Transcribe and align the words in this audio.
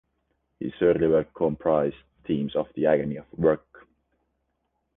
His 0.59 0.71
early 0.81 1.07
work 1.07 1.31
comprised 1.31 1.95
themes 2.25 2.55
of 2.55 2.65
the 2.73 2.87
agony 2.87 3.17
of 3.17 3.31
work. 3.37 3.87